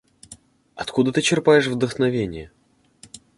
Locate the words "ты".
1.11-1.21